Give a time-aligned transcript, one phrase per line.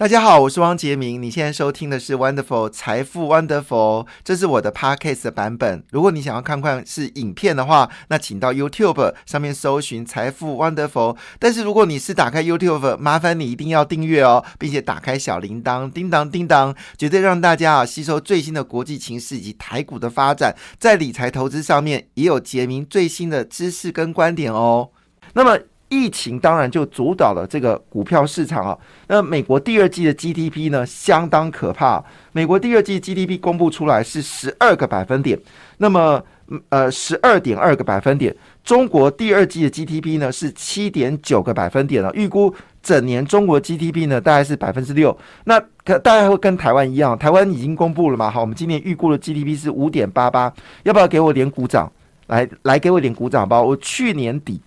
[0.00, 1.22] 大家好，我是汪杰明。
[1.22, 5.84] 你现在收听的是 Wonderful 财富 Wonderful，这是我的 Podcast 的版本。
[5.90, 11.18] 如果你想要看看是影片的话，那请到 YouTube 上面搜寻财富 Wonderful。
[11.38, 24.92] 但是如果你是打开 YouTube，麻烦你一定要订阅哦，并且打开小铃铛，叮当叮当，绝对让大家啊吸收最新的国际情势以及台股的发展，在理财投资上面也有杰明最新的知识跟观点哦。
[25.34, 25.58] 那么。
[25.90, 28.78] 疫情当然就主导了这个股票市场啊。
[29.08, 32.02] 那美国第二季的 GDP 呢，相当可怕。
[32.32, 35.38] 美国第二季 GDP 公布出来是十二个百分点，
[35.76, 36.24] 那么
[36.70, 38.34] 呃十二点二个百分点。
[38.64, 42.10] 中国第二季的 GDP 呢是七点九个百分点了。
[42.14, 45.16] 预估整年中国 GDP 呢大概是百分之六。
[45.44, 48.30] 那可大概会跟台湾一样，台湾已经公布了嘛？
[48.30, 50.52] 好，我们今年预估的 GDP 是五点八八。
[50.84, 51.90] 要不要给我点鼓掌？
[52.28, 53.60] 来来，给我点鼓掌吧！
[53.60, 54.60] 我去年底。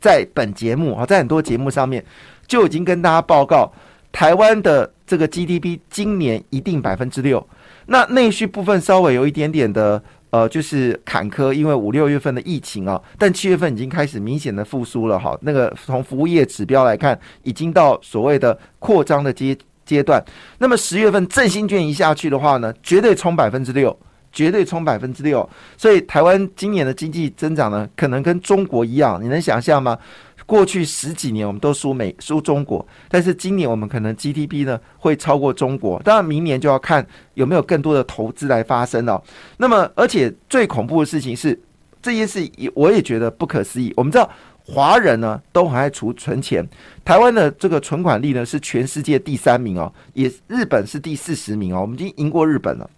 [0.00, 2.04] 在本节目啊，在很多节目上面
[2.46, 3.72] 就已经跟大家报告，
[4.12, 7.46] 台湾的这个 GDP 今年一定百分之六。
[7.86, 15.38] 那内需部分稍微有一点点的呃，就是坎坷，因为五六月份的疫情啊，但七月份已经开始明显的复苏了哈。
[15.42, 20.22] 那个从服务业指标来看，已经到所谓的扩张的阶阶段。
[20.58, 23.96] 那么十月份振兴券一下去的话呢，绝对冲百分之六。
[24.36, 25.48] 绝对冲百分之六，
[25.78, 29.96] 所以台湾今年的经济增长呢，可能跟中国一样，你能想象吗？
[30.44, 39.20] 过去十几年我们都输美输中国，但是今年我们可能 GDP 呢会超过中国，当然明年就要看有没有更多的投资来发生了。
[39.56, 41.58] 那么，而且最恐怖的事情是
[42.02, 43.90] 这件事，我也觉得不可思议。
[43.96, 44.30] 我们知道
[44.62, 46.62] 华人呢都很爱储存钱，
[47.04, 52.88] 台湾的这个存款率呢是全世界第三名哦，也日本是第四十名哦，我们已经赢过日本了。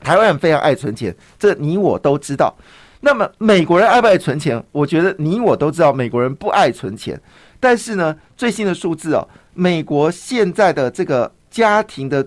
[0.00, 2.54] 台湾人非常爱存钱，这你我都知道。
[3.00, 4.62] 那么美国人爱不爱存钱？
[4.72, 7.20] 我觉得你我都知道，美国人不爱存钱。
[7.60, 12.26] 但是呢，最新的数字哦，美国现在的这个家庭的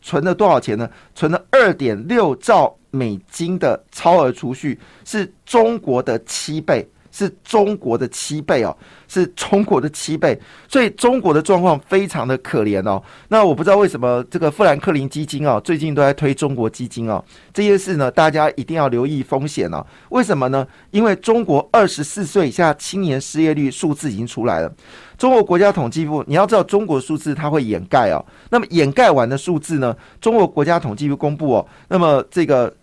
[0.00, 0.88] 存了多少钱呢？
[1.14, 6.88] 存了二点六兆美金的超额储蓄，是中国的七倍。
[7.12, 10.36] 是中国的七倍哦，是中国的七倍，
[10.66, 13.00] 所以中国的状况非常的可怜哦。
[13.28, 17.22] 那我不知道为什么这个富兰克林基金哦，最近都在推中国基金哦，
[17.52, 19.86] 这些事呢，大家一定要留意风险哦。
[20.08, 20.66] 为什么呢？
[20.90, 24.72] 因为中国二十四岁以下青年失业率数字已经出来了。
[25.18, 28.24] 中国国家统计部，你要知道中国数字它会掩盖哦。
[28.50, 29.94] 那么掩盖完的数字呢？
[30.20, 32.74] 中国国家统计部公布哦，那么这个。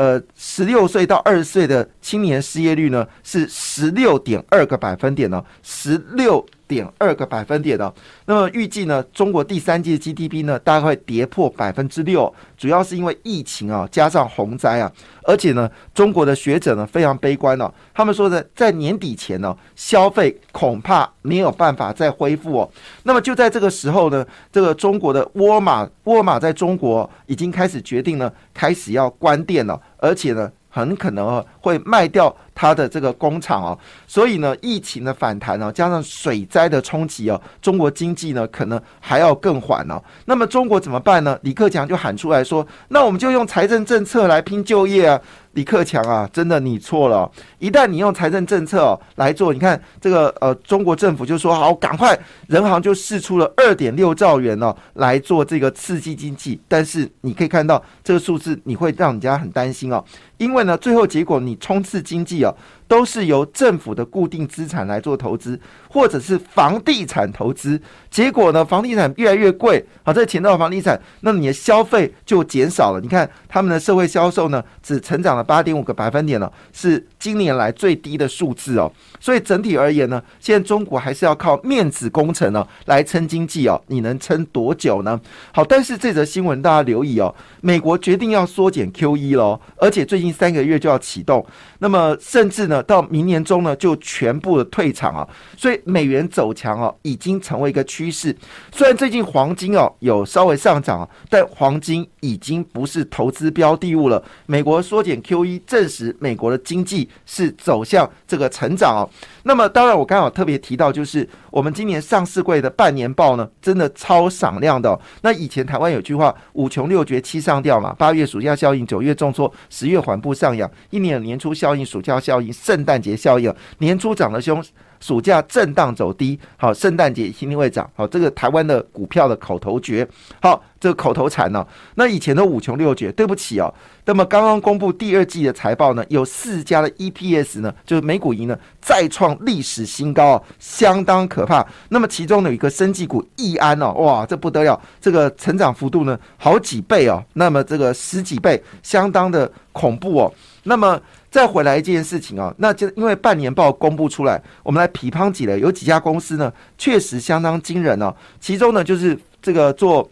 [0.00, 6.42] 呃，十六岁到二十岁的青年失业率呢是十六点二个百分点呢，十六。
[6.70, 7.92] 点二个百分点的，
[8.26, 14.90] 那么预计呢，中国第三季的 GDP 呢大概会跌破百分之六，主要是因为疫情啊，加上洪灾啊，
[15.24, 22.70] 而且呢，中国的学者呢非常悲观哦，他们说的在年底前呢，消费恐怕没有办法再恢复哦。
[23.02, 30.48] 那么就在这个时候呢，这个中国的沃尔玛，沃尔玛在中国已经开始决定呢，开始要关店了，而且呢。
[30.72, 39.98] 很可能会卖掉它的这个工厂哦，所以呢，疫情的反弹哦，加上水灾的冲击哦，中国经济呢可能还要更缓哦。
[40.26, 41.38] 那么中国怎么办呢？
[41.40, 45.18] 李克强就喊出来说：“那我们就用财政政策来拼就业啊！”
[45.52, 47.30] 李克强啊，真的你错了。
[47.58, 56.60] 一旦你用财政政策来做，你看这个呃，中国政府就说好，赶快人行就试出了二点六兆元哦，来做这个刺激经济。
[56.68, 60.04] 但是你可以看到这个数字，你会让人家很担心哦。
[60.38, 62.54] 因为呢，最后结果你冲刺经济哦，
[62.90, 65.56] 都是由政府的固定资产来做投资，
[65.88, 67.80] 或者是房地产投资。
[68.10, 73.00] 结果呢，房地产越来越贵，好，这钱到房地产，那你的消费就减少了。
[73.00, 78.90] 你看他们的社会销售呢，只成长了八点五个百分点了，是今年来最低的数字哦。
[79.20, 83.80] 所以整体而言呢，现在中国还是要靠面子工程呢来撑经济哦。
[83.86, 85.20] 你能撑多久呢？
[85.52, 90.34] 好，但是这则新闻大家留意哦，美国决定要缩减 Q E 喽，而且最近。
[90.40, 91.44] 三个月就要启动，
[91.80, 98.34] 那么甚至呢，到明年中呢就全部的退场啊，所以美元走强哦，已经成为一个趋势。
[98.72, 104.22] 虽然最近黄金哦有稍微上涨啊，但黄金已经不是投资标的物了。
[104.46, 109.08] 美国缩减 QE，证实美国的经济是走向这个成长哦。
[109.44, 114.98] 那么当然，我刚好特别提到，就是我们今年上市柜的半年报呢，真的超闪亮的。
[115.22, 124.62] 那以前台湾有句话，五穷六绝七上吊嘛，八月暑假效应，九月重挫，十月缓步上扬，一年年初效应、暑假效应、圣诞节效应，年初涨得凶。
[125.00, 130.06] 暑假震荡走低，好，圣诞节一定会涨，好，这个台湾的股票的口头诀，
[130.42, 133.72] 好，这个口头禅呢，那以前都五穷六绝，对不起哦。
[134.04, 141.66] 那么刚刚公布第二季的财报呢，有四家的 EPS 呢，就是美股银呢再创历史新高哦，相当可怕。
[141.88, 150.30] 那么其中有一个生技股易安哦，哇，这不得了，这个成长幅度呢好几倍哦，那么这个十几倍，相当的恐怖哦。
[150.64, 158.14] 那么再回来一件事情啊，那就因为半年报公布出来，我们来批判几类，有几家公司呢确实相当惊人哦。
[158.40, 160.10] 其中呢就是这个做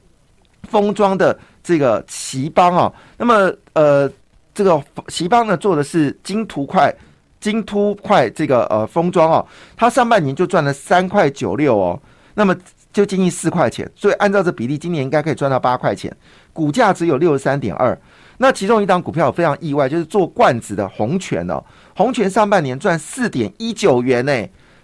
[0.70, 1.38] 封装的。
[1.60, 4.10] 这个奇邦啊，那么呃，
[4.54, 6.90] 这个奇邦呢做的是金图块、
[7.40, 12.00] 金突块这个呃封装哦，它上半年就赚了三块九六哦，
[12.32, 12.56] 那么
[12.93, 16.14] 就接近四块钱，所以按照这比例，今年应该可以赚到八块钱，
[16.52, 17.96] 股价只有六十三点二。
[18.38, 21.62] 那其中一档股票非常意外，就是做罐子的红泉哦，
[21.96, 24.32] 红泉上半年赚四点一九元呢。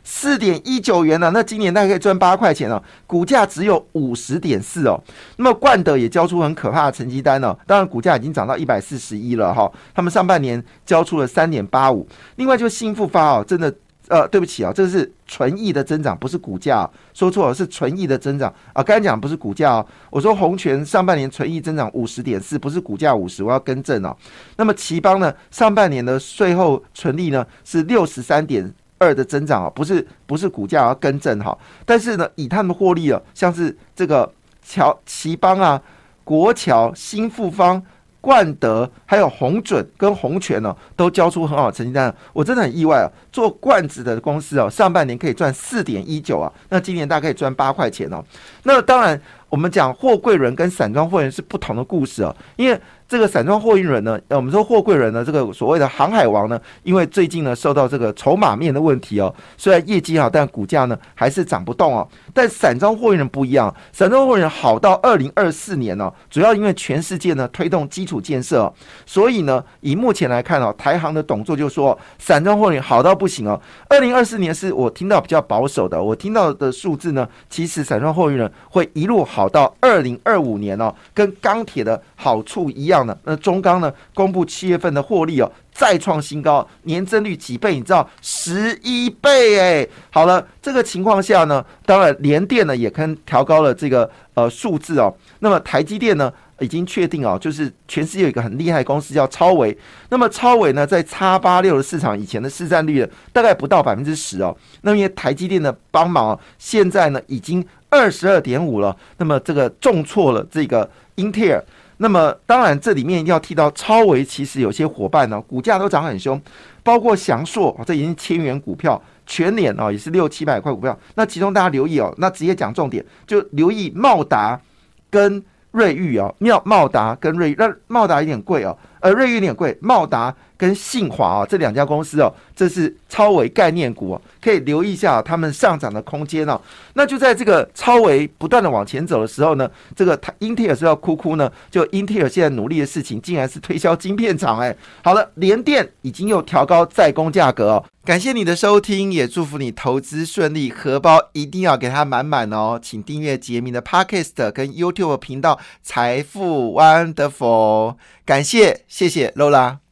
[0.07, 5.03] 四点一九元呢，那今年大概可以赚八块钱哦，股价只有五十点四哦。
[5.39, 9.67] 那么冠德也交出很可怕的成绩单哦，当然股价已经涨到一百四十一了哈。
[9.95, 12.07] 他们上半年交出了三点八五。
[12.37, 13.75] 另外就新复发哦，真的
[14.09, 18.83] 呃，对不起啊，这是纯益的增长，不是股价，说错了，是纯益的增长啊。
[18.83, 24.17] 刚才讲不是股价哦，我说红泉上半年纯益增长五十点四，不是股价五十，我要更正哦。
[24.57, 28.73] 那么奇邦呢，上半年的税后纯利呢是六十三点。
[28.97, 35.83] 二的增长啊，不是不是股价要更正哈，但是呢，以他们获利啊，像是这个乔奇邦啊、
[36.23, 37.83] 国桥、新复方、
[38.25, 43.07] 冠德，还有红准跟红泉呢，都交出很好的成绩单，我真的很意外啊。
[43.31, 48.25] 做罐子的公司哦，上半年可以赚四点一九啊，那今年大概可以赚八块钱哦。
[48.63, 49.21] 那当然，
[49.55, 52.77] 我们讲货柜人跟散装货运是不同的故事哦，因为。
[53.07, 62.09] 这个散装货运人呢，呃，我们说货柜人呢，这个所谓的航海王呢，因为最近呢受到这个筹码面的问题哦，虽然业绩好，但股价呢还是涨不动哦。
[62.33, 68.73] 但散装货运人不一样，散装货运人好到二零二四年呢，主要因为全世界呢推动基础建设，
[69.05, 73.61] 所以呢，以目前来看哦，台航的董座就说，散装货运好到不行哦。
[73.91, 83.17] 二零二四年是我听到比较保守的，我听到的数字呢，其实散装货运人会一路好到二零二五年哦，跟钢铁的好处一样的。
[83.25, 83.93] 那中钢呢？
[84.15, 87.75] 公布七月份的获利哦，再创新高，年增率几倍？
[87.75, 89.89] 你知道十一倍哎！
[90.11, 95.13] 好了，这个情况下呢，当然联电呢也跟调高了这个呃数字哦。
[95.41, 96.33] 那么台积电呢
[96.65, 99.77] 已经确定哦，就是全世界有一个很厉害公司叫超维。
[100.09, 104.57] 那么超维呢在叉八六的市场以前的市占率呢大概不到百分之十哦。
[104.83, 108.97] 那么因为台积电的帮忙，现在呢已经二十二点五了。
[109.19, 111.63] 那么这个重挫了这个英特尔。
[111.99, 116.39] 那么当然，这里面一定要提到超维，其实有些伙伴呢，股价都涨很凶，
[116.83, 120.99] 包括祥硕，这已经千元股票，全年哦也是六七百块股票。
[121.15, 124.61] 那其中大家留意哦，那直接讲重点，就留意茂达
[125.09, 125.41] 跟
[125.75, 130.35] 瑞昱啊，妙茂达跟瑞，那茂达有点贵哦，呃瑞昱有点贵，茂达。
[130.57, 136.59] 跟信华啊这两家公司哦，这是超维概念股哦，可以留意一下他们上涨的空间哦。
[136.95, 141.51] 那就在这个超维不断的往前走的时候呢，这个英特尔是要哭哭呢。
[141.73, 144.75] 就英特尔现在努力的事情，竟然是推销晶片厂哎。
[145.03, 147.85] 好了，联电已经又调高在工价格哦。
[148.05, 152.79] 感谢你的收听，也祝福你投资顺利，荷包一定要给它满满哦。
[152.81, 157.97] 请订阅杰明的 Podcast 跟 YouTube 频道财富 Wonderful。
[158.27, 159.84] 感谢，谢谢劳拉。